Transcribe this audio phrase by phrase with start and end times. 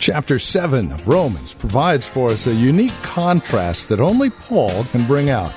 [0.00, 5.28] Chapter 7 of Romans provides for us a unique contrast that only Paul can bring
[5.28, 5.52] out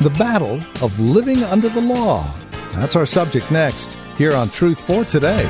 [0.00, 2.28] the battle of living under the law.
[2.72, 5.46] That's our subject next, here on Truth for Today.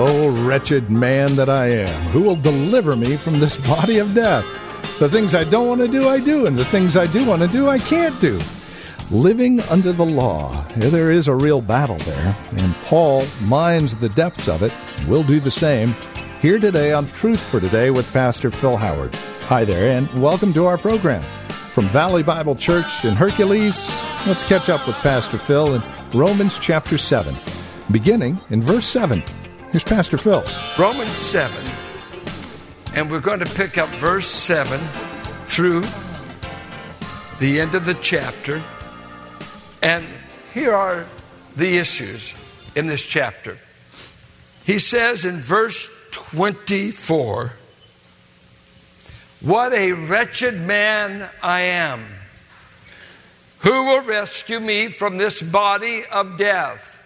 [0.00, 4.46] Oh, wretched man that I am, who will deliver me from this body of death?
[4.98, 7.40] The things I don't want to do, I do, and the things I do want
[7.42, 8.40] to do, I can't do.
[9.12, 14.48] Living under the law, there is a real battle there, and Paul mines the depths
[14.48, 14.72] of it.
[15.06, 15.94] We'll do the same
[16.42, 19.14] here today on Truth for Today with Pastor Phil Howard.
[19.42, 21.22] Hi there, and welcome to our program.
[21.48, 23.88] From Valley Bible Church in Hercules,
[24.26, 27.36] let's catch up with Pastor Phil in Romans chapter 7,
[27.92, 29.22] beginning in verse 7.
[29.70, 30.44] Here's Pastor Phil.
[30.76, 31.54] Romans 7,
[32.98, 34.76] and we're going to pick up verse 7
[35.44, 35.82] through
[37.38, 38.60] the end of the chapter.
[39.80, 40.04] And
[40.52, 41.06] here are
[41.54, 42.34] the issues
[42.74, 43.56] in this chapter.
[44.64, 47.52] He says in verse 24,
[49.42, 52.04] What a wretched man I am!
[53.60, 57.00] Who will rescue me from this body of death?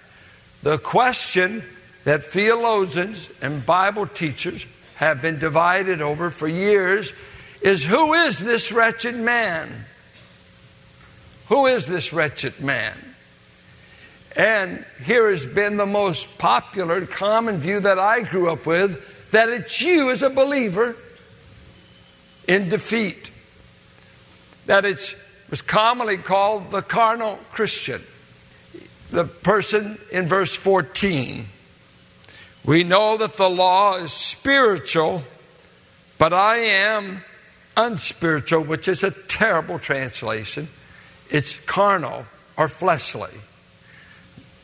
[0.63, 1.63] The question
[2.05, 4.65] that theologians and Bible teachers
[5.03, 7.13] have been divided over for years
[7.61, 9.85] is who is this wretched man?
[11.49, 12.97] Who is this wretched man?
[14.37, 19.49] And here has been the most popular, common view that I grew up with that
[19.49, 20.95] it's you as a believer
[22.47, 23.31] in defeat.
[24.67, 25.17] That it
[25.51, 28.03] was commonly called the carnal Christian.
[29.11, 31.47] The person in verse 14
[32.65, 35.23] we know that the law is spiritual,
[36.19, 37.23] but I am
[37.77, 40.69] unspiritual, which is a terrible translation.
[41.29, 43.33] It's carnal or fleshly.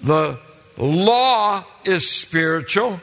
[0.03, 0.39] The
[0.77, 3.01] law is spiritual,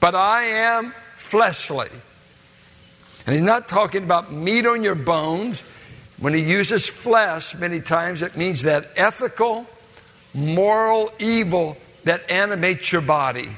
[0.00, 1.88] but I am fleshly.
[3.26, 5.62] And he's not talking about meat on your bones.
[6.18, 9.66] When he uses flesh, many times it means that ethical,
[10.34, 13.50] moral evil that animates your body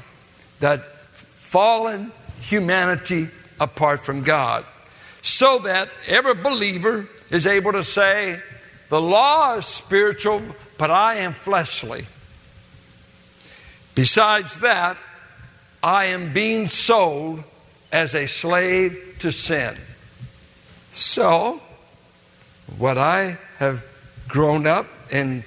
[0.59, 2.11] that fallen
[2.41, 4.65] humanity apart from God.
[5.21, 8.41] So that every believer is able to say,
[8.89, 10.41] the law is spiritual,
[10.77, 12.05] but I am fleshly.
[13.95, 14.97] Besides that,
[15.83, 17.43] I am being sold
[17.91, 19.75] as a slave to sin.
[20.91, 21.61] So,
[22.77, 23.85] what I have
[24.27, 25.43] grown up in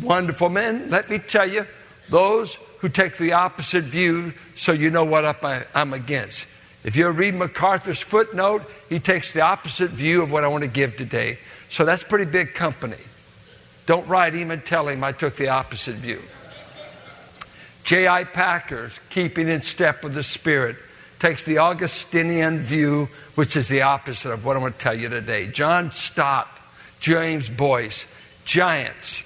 [0.00, 1.66] wonderful men, let me tell you,
[2.08, 5.24] those who take the opposite view so you know what
[5.74, 6.46] I'm against.
[6.82, 10.68] If you read MacArthur's footnote, he takes the opposite view of what I want to
[10.68, 11.38] give today.
[11.70, 12.98] So that's pretty big company.
[13.86, 16.20] Don't write him and tell him I took the opposite view.
[17.84, 18.24] J.I.
[18.24, 20.76] Packer's Keeping in Step with the Spirit
[21.20, 25.08] takes the Augustinian view, which is the opposite of what I'm going to tell you
[25.08, 25.46] today.
[25.46, 26.48] John Stott,
[26.98, 28.06] James Boice,
[28.44, 29.22] giants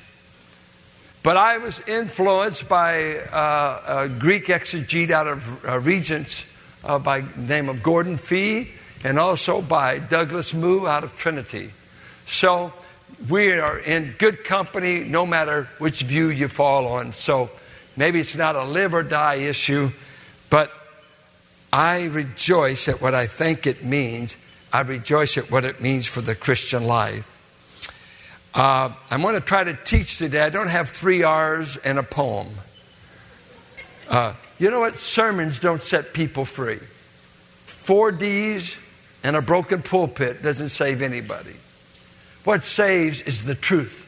[1.26, 6.44] but I was influenced by uh, a Greek exegete out of uh, Regents
[6.84, 8.70] uh, by the name of Gordon Fee
[9.02, 11.72] and also by Douglas Moo out of Trinity.
[12.26, 12.72] So
[13.28, 17.12] we are in good company no matter which view you fall on.
[17.12, 17.50] So
[17.96, 19.90] maybe it's not a live or die issue,
[20.48, 20.70] but
[21.72, 24.36] I rejoice at what I think it means.
[24.72, 27.35] I rejoice at what it means for the Christian life.
[28.56, 30.40] Uh, I'm going to try to teach today.
[30.40, 32.48] I don't have three R's and a poem.
[34.08, 34.96] Uh, you know what?
[34.96, 36.80] Sermons don't set people free.
[37.66, 38.74] Four D's
[39.22, 41.54] and a broken pulpit doesn't save anybody.
[42.44, 44.04] What saves is the truth.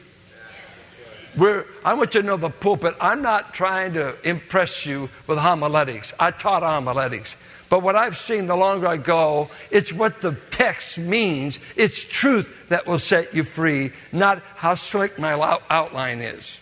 [1.37, 2.95] We're, I want you to know the pulpit.
[2.99, 6.11] I'm not trying to impress you with homiletics.
[6.19, 7.35] I taught homiletics.
[7.69, 11.59] But what I've seen the longer I go, it's what the text means.
[11.75, 15.33] It's truth that will set you free, not how slick my
[15.69, 16.59] outline is.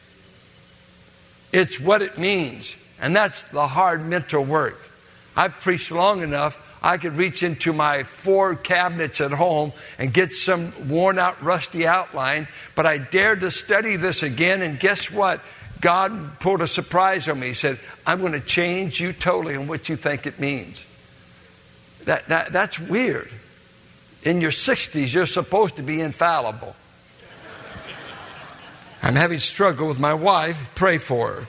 [1.54, 2.76] It's what it means.
[3.00, 4.80] And that's the hard mental work.
[5.36, 6.64] I've preached long enough.
[6.84, 11.88] I could reach into my four cabinets at home and get some worn out, rusty
[11.88, 12.48] outline.
[12.76, 15.42] But I dared to study this again, and guess what?
[15.80, 17.48] God pulled a surprise on me.
[17.48, 20.84] He said, I'm going to change you totally in what you think it means.
[22.08, 23.30] That, that, that's weird.
[24.24, 26.74] In your 60s, you're supposed to be infallible.
[29.04, 30.70] I'm having struggle with my wife.
[30.74, 31.48] Pray for her.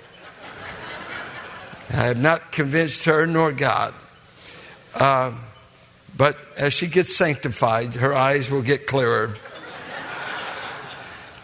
[1.90, 3.94] I have not convinced her nor God.
[4.96, 5.32] Uh,
[6.16, 9.36] but as she gets sanctified, her eyes will get clearer.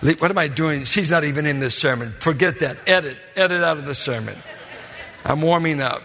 [0.01, 0.87] What am I doing?
[0.87, 2.13] She's not even in this sermon.
[2.19, 2.79] Forget that.
[2.89, 3.17] Edit.
[3.37, 4.37] Edit out of the sermon.
[5.25, 6.03] I'm warming up.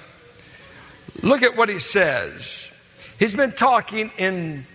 [1.24, 2.69] Look at what he says.
[3.20, 4.66] He's been talking in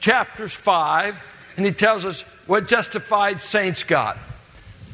[0.00, 1.16] chapters 5,
[1.56, 4.18] and he tells us what justified saints got.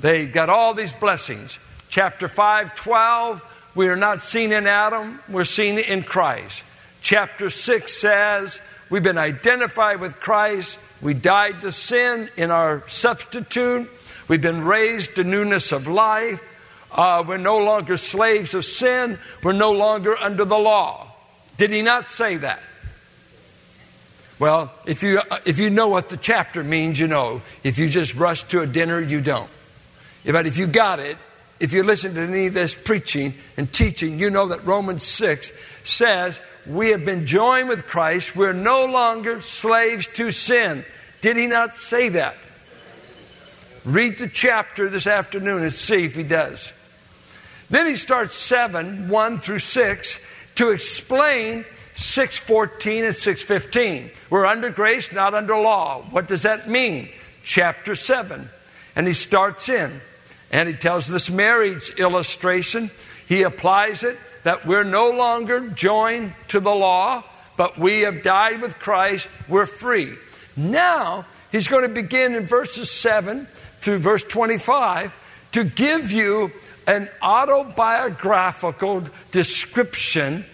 [0.00, 1.58] They got all these blessings.
[1.88, 3.42] Chapter 5, 12,
[3.74, 6.62] we are not seen in Adam, we're seen in Christ.
[7.02, 8.60] Chapter 6 says,
[8.90, 13.90] we've been identified with Christ, we died to sin in our substitute.
[14.28, 16.42] We've been raised to newness of life.
[16.90, 19.18] Uh, we're no longer slaves of sin.
[19.42, 21.08] We're no longer under the law.
[21.58, 22.62] Did he not say that?
[24.38, 27.40] Well, if you, if you know what the chapter means, you know.
[27.62, 29.50] If you just rush to a dinner, you don't.
[30.24, 31.16] But if you got it,
[31.60, 35.52] if you listen to any of this preaching and teaching, you know that Romans 6
[35.84, 38.34] says we have been joined with Christ.
[38.34, 40.84] We're no longer slaves to sin.
[41.20, 42.36] Did he not say that?
[43.84, 46.72] Read the chapter this afternoon and see if he does.
[47.70, 50.20] Then he starts 7, 1 through 6,
[50.56, 54.10] to explain 614 and 615.
[54.30, 56.02] We're under grace, not under law.
[56.10, 57.08] What does that mean?
[57.44, 58.48] Chapter 7.
[58.96, 60.00] And he starts in,
[60.52, 62.90] and he tells this marriage illustration.
[63.26, 67.24] He applies it that we're no longer joined to the law,
[67.56, 69.28] but we have died with Christ.
[69.48, 70.14] We're free.
[70.56, 73.46] Now, he's going to begin in verses 7
[73.80, 75.12] through verse 25
[75.52, 76.50] to give you
[76.86, 80.44] an autobiographical description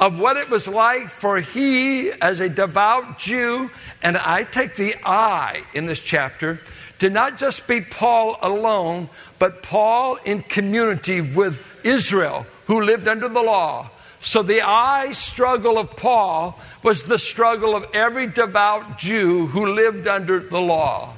[0.00, 3.70] of what it was like for he, as a devout Jew,
[4.02, 6.58] and I take the I in this chapter,
[7.00, 13.28] to not just be Paul alone, but Paul in community with Israel, who lived under
[13.28, 13.90] the law.
[14.22, 20.06] So the I struggle of Paul was the struggle of every devout Jew who lived
[20.06, 21.14] under the law.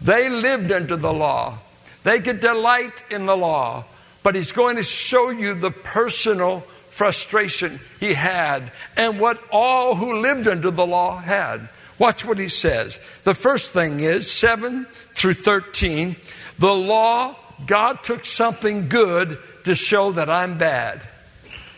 [0.00, 1.58] They lived under the law.
[2.04, 3.84] They could delight in the law.
[4.22, 10.20] But he's going to show you the personal frustration he had and what all who
[10.20, 11.68] lived under the law had.
[11.98, 13.00] Watch what he says.
[13.24, 16.16] The first thing is 7 through 13.
[16.58, 17.34] The law,
[17.66, 21.00] God took something good to show that I'm bad.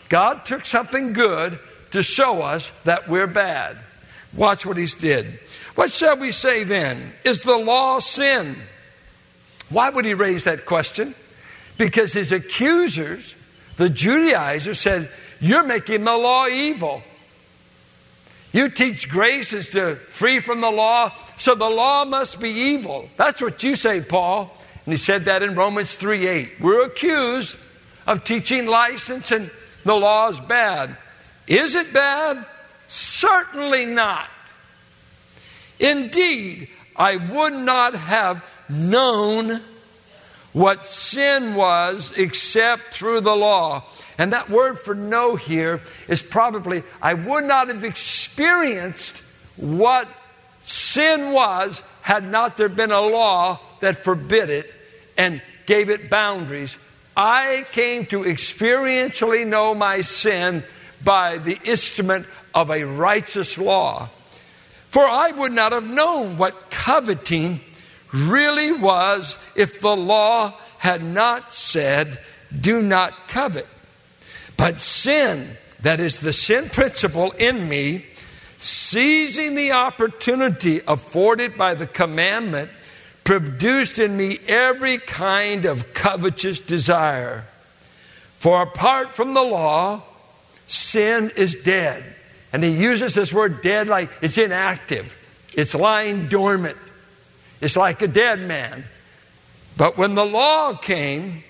[0.09, 1.59] God took something good
[1.91, 3.77] to show us that we're bad.
[4.35, 5.39] Watch what he did.
[5.75, 7.13] What shall we say then?
[7.23, 8.57] Is the law sin?
[9.69, 11.15] Why would he raise that question?
[11.77, 13.35] Because his accusers,
[13.77, 15.07] the Judaizer says,
[15.39, 17.03] You're making the law evil.
[18.53, 23.09] You teach grace is to free from the law, so the law must be evil.
[23.17, 24.55] That's what you say, Paul.
[24.85, 26.61] And he said that in Romans 3 8.
[26.61, 27.55] We're accused
[28.07, 29.51] of teaching license and
[29.83, 30.95] the law is bad.
[31.47, 32.45] Is it bad?
[32.87, 34.29] Certainly not.
[35.79, 39.61] Indeed, I would not have known
[40.55, 43.83] what sin was except through the law.
[44.17, 49.17] And that word for know here is probably, I would not have experienced
[49.57, 50.07] what
[50.61, 54.73] sin was had not there been a law that forbid it
[55.17, 56.77] and gave it boundaries
[57.17, 60.63] I came to experientially know my sin
[61.03, 64.09] by the instrument of a righteous law.
[64.89, 67.61] For I would not have known what coveting
[68.15, 72.19] really was if the law had not said,
[72.59, 73.67] Do not covet.
[74.57, 78.05] But sin, that is the sin principle in me,
[78.57, 82.71] seizing the opportunity afforded by the commandment,
[83.23, 87.45] produced in me every kind of covetous desire.
[88.39, 90.03] For apart from the law,
[90.67, 92.03] sin is dead.
[92.53, 95.17] And he uses this word dead like it's inactive,
[95.57, 96.77] it's lying dormant,
[97.61, 98.85] it's like a dead man.
[99.77, 101.43] But when the law came,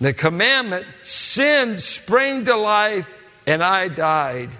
[0.00, 3.08] the commandment, sin sprang to life
[3.46, 4.50] and I died.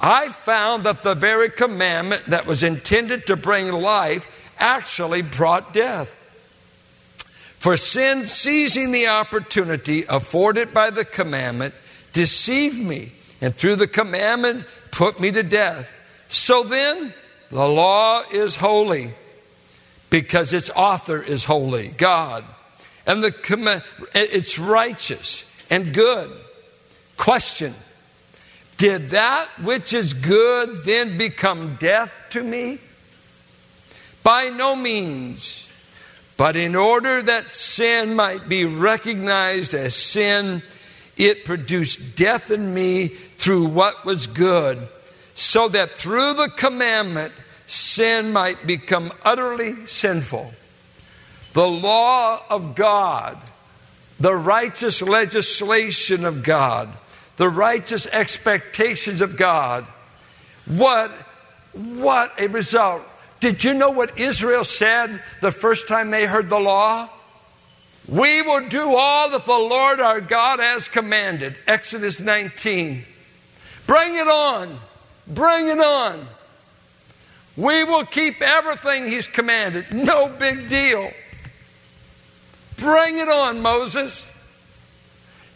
[0.00, 6.14] I found that the very commandment that was intended to bring life actually brought death.
[7.58, 11.74] For sin, seizing the opportunity afforded by the commandment,
[12.12, 15.90] deceived me, and through the commandment put me to death.
[16.28, 17.14] So then,
[17.50, 19.14] the law is holy
[20.14, 22.44] because its author is holy, God.
[23.04, 23.34] And the
[24.14, 26.30] it's righteous and good.
[27.16, 27.74] Question
[28.76, 32.78] Did that which is good then become death to me?
[34.22, 35.68] By no means.
[36.36, 40.62] But in order that sin might be recognized as sin,
[41.16, 44.86] it produced death in me through what was good,
[45.34, 47.32] so that through the commandment,
[47.66, 50.52] sin might become utterly sinful.
[51.52, 53.38] The law of God,
[54.18, 56.88] the righteous legislation of God,
[57.36, 59.84] the righteous expectations of God.
[60.66, 61.10] What,
[61.72, 63.02] what a result.
[63.40, 67.10] Did you know what Israel said the first time they heard the law?
[68.08, 71.56] We will do all that the Lord our God has commanded.
[71.66, 73.04] Exodus 19.
[73.86, 74.78] Bring it on.
[75.26, 76.26] Bring it on.
[77.56, 79.92] We will keep everything He's commanded.
[79.92, 81.12] No big deal.
[82.76, 84.24] Bring it on, Moses.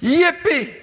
[0.00, 0.74] Yippee!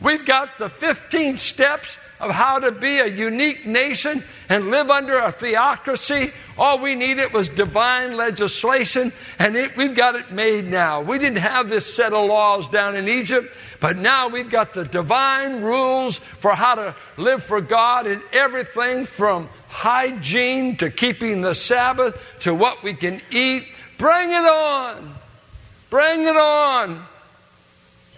[0.00, 5.18] We've got the 15 steps of how to be a unique nation and live under
[5.18, 6.32] a theocracy.
[6.56, 11.00] All we needed was divine legislation, and it, we've got it made now.
[11.00, 14.84] We didn't have this set of laws down in Egypt, but now we've got the
[14.84, 21.54] divine rules for how to live for God in everything from hygiene to keeping the
[21.54, 23.66] Sabbath to what we can eat.
[23.96, 25.14] Bring it on!
[25.90, 27.04] Bring it on!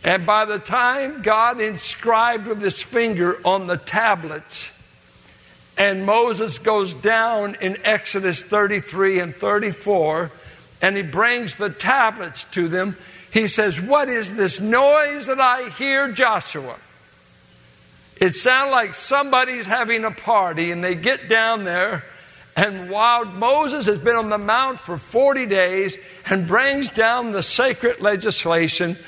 [0.02, 4.70] And by the time God inscribed with his finger on the tablets,
[5.76, 10.30] and Moses goes down in Exodus 33 and 34,
[10.82, 12.96] and he brings the tablets to them,
[13.32, 16.76] he says, What is this noise that I hear, Joshua?
[18.20, 22.04] It sounds like somebody's having a party, and they get down there.
[22.54, 25.96] And while Moses has been on the mount for 40 days
[26.26, 28.98] and brings down the sacred legislation,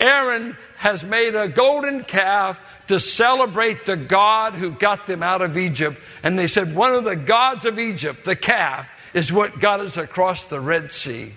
[0.00, 5.56] Aaron has made a golden calf to celebrate the God who got them out of
[5.56, 6.00] Egypt.
[6.24, 9.96] And they said, one of the gods of Egypt, the calf, is what got us
[9.96, 11.32] across the Red Sea.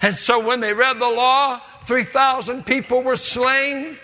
[0.00, 3.98] And so when they read the law, 3,000 people were slain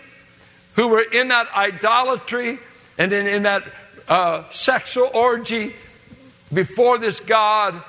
[0.75, 2.59] who were in that idolatry
[2.99, 3.65] and in, in that
[4.09, 5.75] uh, sexual orgy
[6.53, 7.83] before this God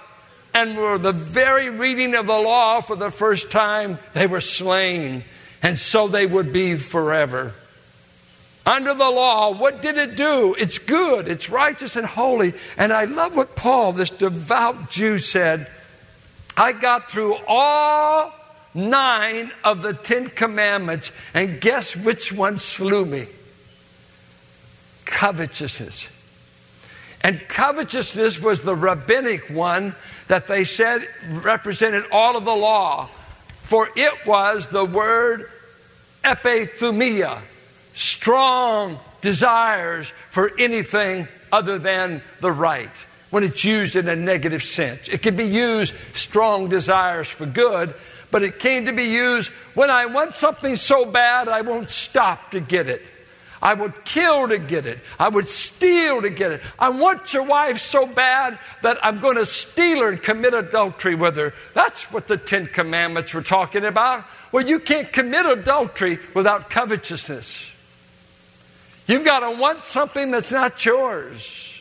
[0.53, 5.23] and were the very reading of the law for the first time, they were slain.
[5.61, 7.53] And so they would be forever.
[8.65, 10.55] Under the law, what did it do?
[10.57, 12.53] It's good, it's righteous and holy.
[12.77, 15.69] And I love what Paul, this devout Jew, said.
[16.55, 18.33] I got through all
[18.73, 23.27] nine of the Ten Commandments, and guess which one slew me?
[25.05, 26.07] Covetousness.
[27.21, 29.95] And covetousness was the rabbinic one
[30.27, 33.09] that they said represented all of the law.
[33.61, 35.49] For it was the word
[36.23, 37.39] epithumia,
[37.93, 42.89] strong desires for anything other than the right,
[43.29, 45.07] when it's used in a negative sense.
[45.07, 47.93] It can be used strong desires for good,
[48.33, 52.49] but it came to be used when I want something so bad I won't stop
[52.51, 53.03] to get it.
[53.61, 54.97] I would kill to get it.
[55.19, 56.61] I would steal to get it.
[56.79, 61.13] I want your wife so bad that I'm going to steal her and commit adultery
[61.13, 61.53] with her.
[61.75, 64.25] That's what the Ten Commandments were talking about.
[64.51, 67.69] Well, you can't commit adultery without covetousness.
[69.05, 71.79] You've got to want something that's not yours.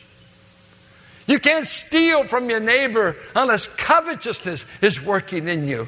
[1.25, 5.87] You can't steal from your neighbor unless covetousness is working in you.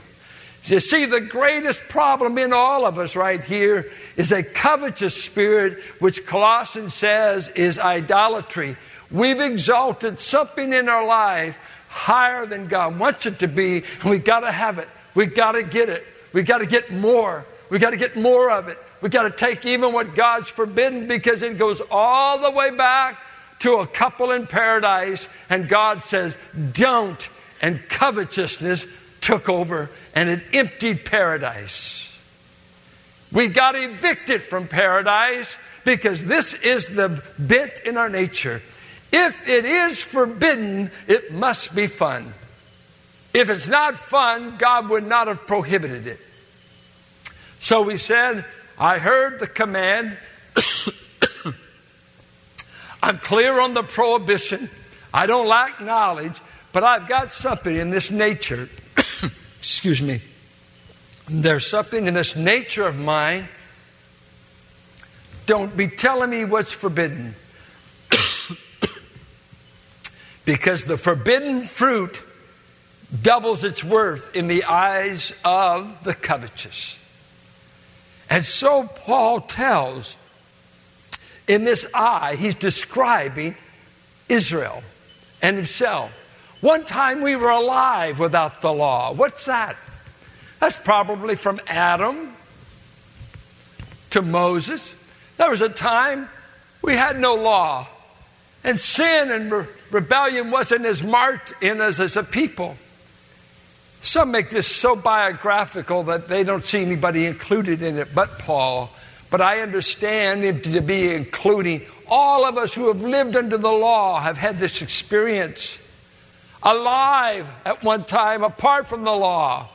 [0.68, 5.80] You see, the greatest problem in all of us right here is a covetous spirit,
[6.00, 8.76] which Colossians says is idolatry.
[9.12, 14.26] We've exalted something in our life higher than God wants it to be, and we've
[14.26, 14.90] got to have it.
[15.14, 16.06] We've got to get it.
[16.34, 17.46] We've got to get more.
[17.70, 18.78] We've got to get more of it.
[19.02, 23.20] We've got to take even what God's forbidden because it goes all the way back
[23.60, 26.36] to a couple in paradise, and God says,
[26.74, 27.30] Don't.
[27.62, 28.86] And covetousness
[29.26, 32.16] took over and it emptied paradise.
[33.32, 38.62] We got evicted from paradise because this is the bent in our nature.
[39.12, 42.36] If it is forbidden, it must be fun.
[43.34, 46.20] If it's not fun, God would not have prohibited it.
[47.60, 48.46] So we said,
[48.78, 50.20] I heard the command.
[53.02, 54.70] I'm clear on the prohibition.
[55.12, 56.40] I don't lack knowledge,
[56.72, 58.70] but I've got something in this nature
[59.66, 60.22] excuse me,
[61.28, 63.48] there's something in this nature of mine
[65.48, 67.34] don't be telling me what's forbidden.
[70.46, 72.22] because the forbidden fruit
[73.24, 77.00] doubles its worth in the eyes of the covetous.
[78.30, 80.16] And so Paul tells
[81.48, 83.56] in this I, he's describing
[84.30, 84.84] Israel
[85.42, 86.12] and himself.
[86.62, 89.14] One time we were alive without the law.
[89.14, 89.76] What's that?
[90.60, 92.34] That's probably from Adam
[94.12, 94.94] to Moses.
[95.38, 96.30] There was a time
[96.82, 97.88] we had no law,
[98.64, 102.78] and sin and re- rebellion wasn't as marked in us as a people.
[104.02, 108.92] Some make this so biographical that they don't see anybody included in it but Paul.
[109.32, 113.72] But I understand it to be including all of us who have lived under the
[113.72, 115.78] law have had this experience.
[116.66, 119.70] Alive at one time, apart from the law.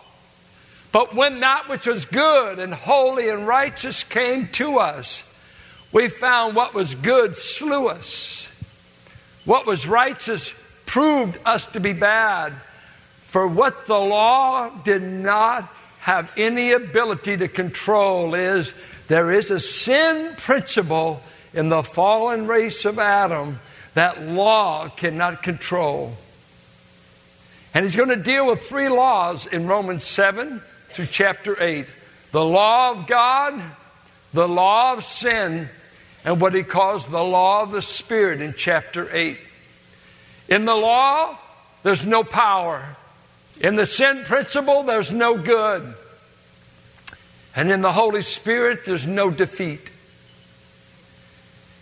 [0.91, 5.23] But when that which was good and holy and righteous came to us,
[5.93, 8.49] we found what was good slew us.
[9.45, 10.53] What was righteous
[10.87, 12.53] proved us to be bad.
[13.23, 18.75] For what the law did not have any ability to control is
[19.07, 21.23] there is a sin principle
[21.55, 23.61] in the fallen race of Adam
[23.95, 26.17] that law cannot control.
[27.75, 31.87] And he's going to deal with three laws in Romans 7 through chapter 8
[32.33, 33.61] the law of God,
[34.33, 35.69] the law of sin,
[36.25, 39.37] and what he calls the law of the Spirit in chapter 8.
[40.49, 41.37] In the law,
[41.83, 42.97] there's no power.
[43.61, 45.95] In the sin principle, there's no good.
[47.57, 49.91] And in the Holy Spirit, there's no defeat.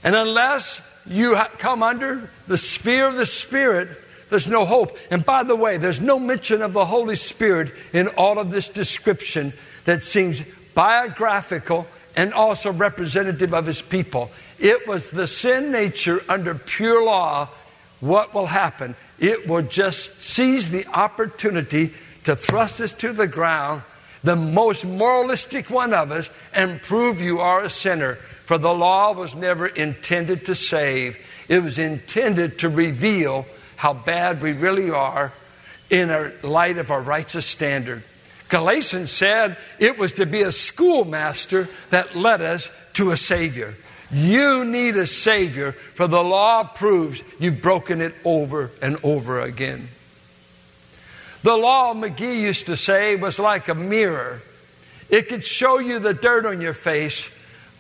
[0.03, 3.89] And unless you come under the sphere of the Spirit,
[4.31, 4.97] there's no hope.
[5.11, 8.69] And by the way, there's no mention of the Holy Spirit in all of this
[8.69, 9.53] description
[9.85, 10.43] that seems
[10.75, 14.31] biographical and also representative of his people.
[14.59, 17.49] It was the sin nature under pure law.
[18.01, 18.97] What will happen?
[19.19, 21.93] It will just seize the opportunity
[22.25, 23.83] to thrust us to the ground,
[24.23, 28.15] the most moralistic one of us, and prove you are a sinner.
[28.15, 33.47] For the law was never intended to save, it was intended to reveal
[33.79, 35.33] how bad we really are
[35.89, 38.03] in a light of our righteous standard.
[38.49, 43.75] Galatians said it was to be a schoolmaster that led us to a Savior.
[44.11, 49.89] You need a Savior, for the law proves you've broken it over and over again.
[51.45, 54.43] The law, McGee used to say, was like a mirror.
[55.09, 57.29] It could show you the dirt on your face,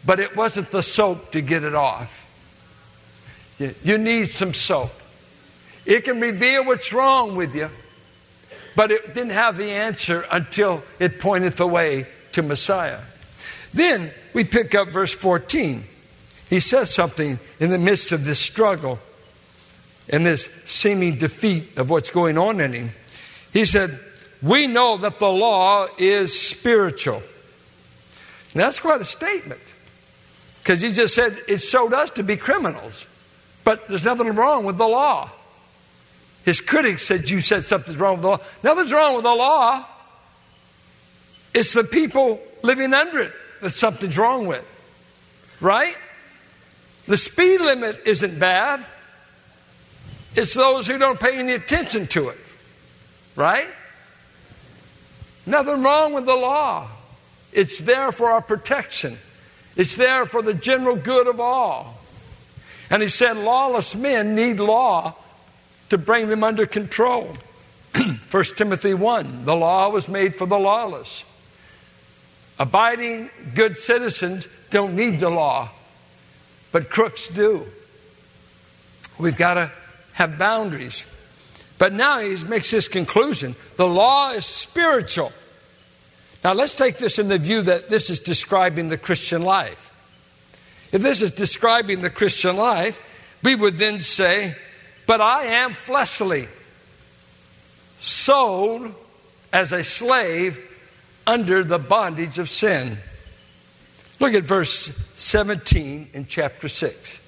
[0.07, 2.25] but it wasn't the soap to get it off.
[3.59, 4.93] You need some soap.
[5.88, 7.70] It can reveal what's wrong with you,
[8.77, 13.01] but it didn't have the answer until it pointed the way to Messiah.
[13.72, 15.85] Then we pick up verse 14.
[16.51, 18.98] He says something in the midst of this struggle
[20.11, 22.90] and this seeming defeat of what's going on in him.
[23.55, 23.98] He said,
[24.42, 27.22] We know that the law is spiritual.
[28.55, 29.62] Now, that's quite a statement
[30.59, 33.07] because he just said it showed us to be criminals.
[33.64, 35.31] But there's nothing wrong with the law.
[36.44, 38.40] His critics said, You said something's wrong with the law.
[38.62, 39.85] Nothing's wrong with the law.
[41.55, 44.64] It's the people living under it that something's wrong with.
[45.61, 45.96] Right?
[47.07, 48.85] The speed limit isn't bad.
[50.37, 52.38] It's those who don't pay any attention to it.
[53.35, 53.68] Right?
[55.46, 56.88] Nothing wrong with the law.
[57.53, 59.18] It's there for our protection,
[59.77, 61.98] it's there for the general good of all.
[62.90, 65.14] And he said, lawless men need law
[65.90, 67.37] to bring them under control.
[68.31, 71.24] 1 Timothy 1 the law was made for the lawless.
[72.59, 75.70] Abiding good citizens don't need the law,
[76.72, 77.66] but crooks do.
[79.18, 79.72] We've got to
[80.14, 81.07] have boundaries.
[81.79, 85.33] But now he makes this conclusion the law is spiritual.
[86.44, 89.87] Now let's take this in the view that this is describing the Christian life.
[90.92, 93.01] If this is describing the Christian life,
[93.42, 94.57] we would then say
[95.09, 96.49] but I am fleshly,
[97.99, 98.94] sold
[99.51, 100.61] as a slave
[101.27, 102.99] under the bondage of sin.
[104.21, 107.21] Look at verse 17 in chapter 6.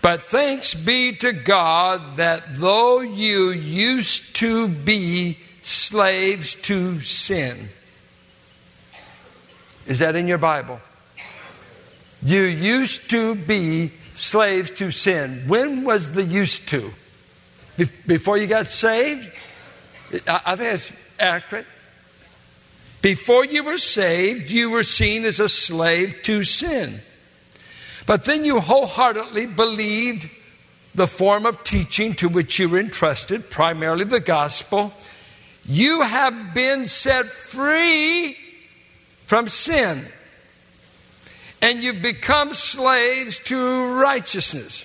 [0.00, 7.68] But thanks be to God that though you used to be slaves to sin,
[9.86, 10.80] is that in your Bible?
[12.22, 15.44] You used to be slaves to sin.
[15.46, 16.90] When was the used to?
[18.06, 19.28] Before you got saved?
[20.26, 21.66] I think that's accurate.
[23.00, 27.00] Before you were saved, you were seen as a slave to sin.
[28.06, 30.30] But then you wholeheartedly believed
[30.94, 34.92] the form of teaching to which you were entrusted, primarily the gospel.
[35.64, 38.36] You have been set free
[39.26, 40.06] from sin,
[41.62, 44.84] and you've become slaves to righteousness.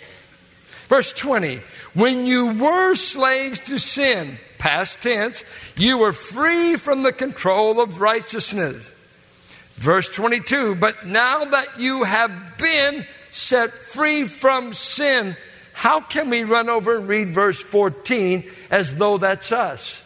[0.88, 1.62] Verse 20
[1.94, 5.44] When you were slaves to sin, past tense,
[5.76, 8.92] you were free from the control of righteousness.
[9.76, 15.36] Verse 22 But now that you have been set free from sin,
[15.74, 20.02] how can we run over and read verse 14 as though that's us?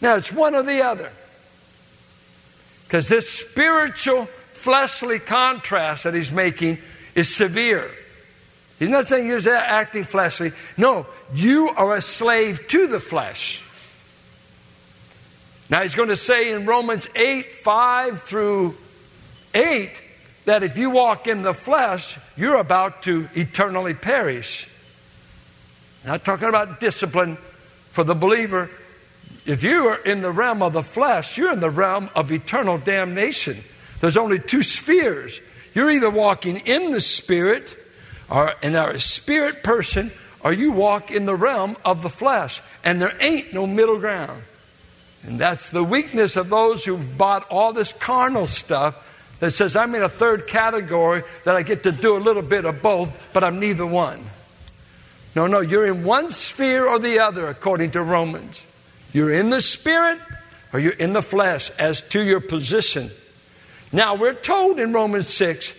[0.00, 1.10] Now, it's one or the other.
[2.84, 4.28] Because this spiritual,
[4.64, 6.78] fleshly contrast that he's making
[7.14, 7.90] is severe.
[8.78, 10.52] He's not saying you're acting fleshly.
[10.78, 13.62] No, you are a slave to the flesh.
[15.68, 18.74] Now, he's going to say in Romans 8 5 through
[19.54, 20.02] 8
[20.46, 24.66] that if you walk in the flesh, you're about to eternally perish.
[26.06, 27.36] Not talking about discipline
[27.90, 28.70] for the believer.
[29.44, 32.78] If you are in the realm of the flesh, you're in the realm of eternal
[32.78, 33.62] damnation.
[34.04, 35.40] There's only two spheres.
[35.74, 37.74] You're either walking in the spirit
[38.28, 40.12] or and are a spirit person,
[40.42, 42.60] or you walk in the realm of the flesh.
[42.84, 44.42] And there ain't no middle ground.
[45.22, 48.94] And that's the weakness of those who've bought all this carnal stuff
[49.40, 52.66] that says, I'm in a third category that I get to do a little bit
[52.66, 54.22] of both, but I'm neither one.
[55.34, 58.66] No, no, you're in one sphere or the other, according to Romans.
[59.14, 60.20] You're in the spirit
[60.74, 63.10] or you're in the flesh as to your position.
[63.94, 65.72] Now, we're told in Romans 6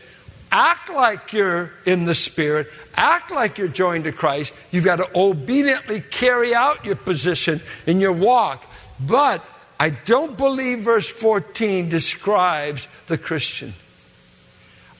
[0.50, 4.54] act like you're in the spirit, act like you're joined to Christ.
[4.72, 8.72] You've got to obediently carry out your position in your walk.
[9.06, 9.46] But
[9.78, 13.74] I don't believe verse 14 describes the Christian.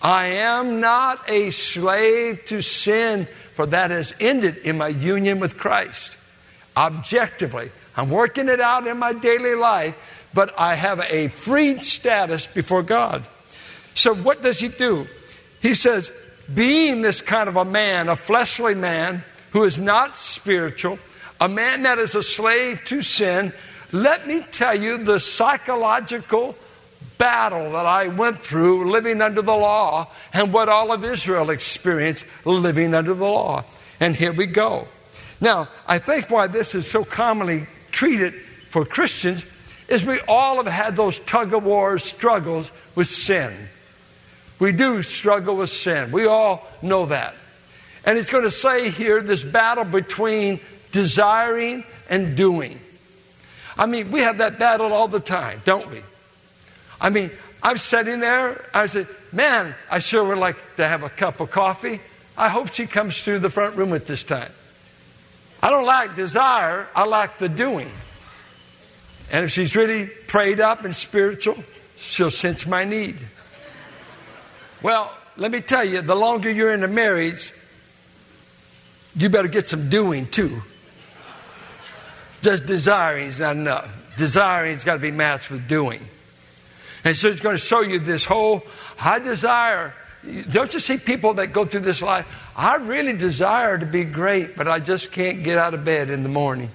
[0.02, 5.58] I am not a slave to sin, for that has ended in my union with
[5.58, 6.18] Christ.
[6.76, 12.46] Objectively, I'm working it out in my daily life, but I have a freed status
[12.46, 13.24] before God.
[13.96, 15.08] So, what does he do?
[15.62, 16.12] He says,
[16.54, 21.00] being this kind of a man, a fleshly man who is not spiritual,
[21.40, 23.54] a man that is a slave to sin,
[23.94, 26.56] let me tell you the psychological
[27.18, 32.26] battle that I went through living under the law and what all of Israel experienced
[32.44, 33.64] living under the law.
[34.02, 34.90] And here we go.
[35.40, 38.34] Now, I think why this is so commonly treated
[38.70, 39.46] for Christians
[39.88, 43.54] is we all have had those tug of war struggles with sin.
[44.60, 46.12] We do struggle with sin.
[46.12, 47.36] We all know that.
[48.06, 50.60] And it's going to say here this battle between
[50.92, 52.80] desiring and doing.
[53.78, 56.02] I mean, we have that battle all the time, don't we?
[57.02, 61.10] I mean, I'm sitting there, I said, man, I sure would like to have a
[61.10, 62.00] cup of coffee.
[62.38, 64.52] I hope she comes through the front room at this time.
[65.62, 67.90] I don't like desire, I like the doing.
[69.32, 71.58] And if she's really prayed up and spiritual,
[71.98, 73.18] she'll sense my need.
[74.82, 77.54] Well, let me tell you, the longer you're in a marriage,
[79.16, 80.62] you better get some doing too.
[82.42, 84.16] Just desiring is not enough.
[84.18, 86.00] Desiring's got to be matched with doing.
[87.04, 88.64] And so it's going to show you this whole
[89.04, 89.94] I desire.
[90.52, 92.26] Don't you see people that go through this life?
[92.56, 96.24] I really desire to be great, but I just can't get out of bed in
[96.24, 96.70] the morning.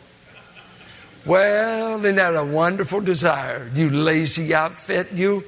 [1.26, 3.70] Well, isn't that a wonderful desire?
[3.74, 5.44] You lazy outfit, you.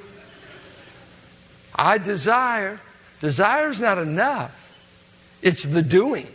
[1.75, 2.79] I desire.
[3.21, 4.77] Desire is not enough,
[5.41, 6.27] it's the doing.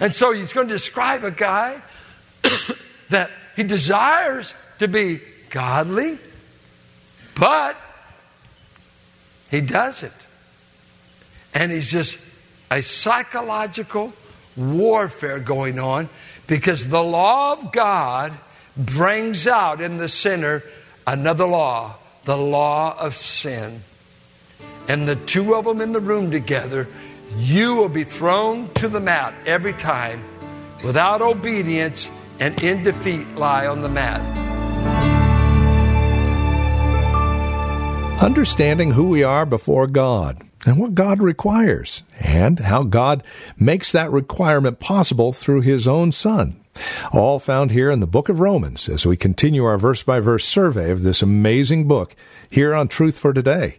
[0.00, 1.80] And so he's going to describe a guy
[3.10, 6.18] that he desires to be godly,
[7.38, 7.76] but
[9.50, 10.12] he doesn't.
[11.54, 12.18] And he's just
[12.70, 14.12] a psychological
[14.56, 16.08] warfare going on
[16.46, 18.32] because the law of God
[18.76, 20.62] brings out in the sinner
[21.06, 23.80] another law, the law of sin.
[24.88, 26.86] And the two of them in the room together,
[27.36, 30.22] you will be thrown to the mat every time
[30.84, 34.20] without obedience and in defeat lie on the mat.
[38.22, 43.22] Understanding who we are before God and what God requires, and how God
[43.58, 46.60] makes that requirement possible through His own Son.
[47.12, 50.44] All found here in the book of Romans as we continue our verse by verse
[50.44, 52.14] survey of this amazing book
[52.50, 53.78] here on Truth for Today.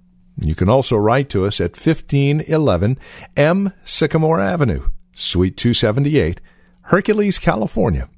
[0.41, 2.97] You can also write to us at 1511
[3.37, 6.41] M Sycamore Avenue, Suite 278,
[6.83, 8.09] Hercules, California.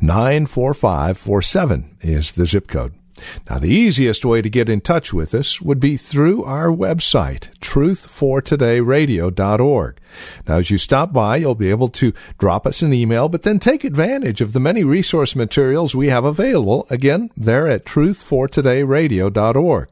[0.00, 2.94] 94547 is the zip code.
[3.48, 7.50] Now, the easiest way to get in touch with us would be through our website,
[7.60, 10.00] truthfortodayradio.org.
[10.46, 13.58] Now, as you stop by, you'll be able to drop us an email, but then
[13.58, 16.86] take advantage of the many resource materials we have available.
[16.90, 19.88] Again, there at truthfortodayradio.org.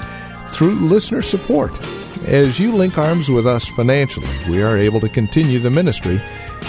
[0.47, 1.77] through listener support?
[2.23, 6.21] As you link arms with us financially, we are able to continue the ministry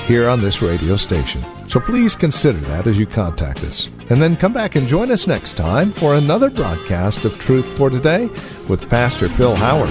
[0.06, 1.40] here on this radio station.
[1.68, 3.86] So please consider that as you contact us.
[4.10, 7.88] And then come back and join us next time for another broadcast of Truth for
[7.88, 8.28] Today
[8.68, 9.90] with Pastor Phil Howard.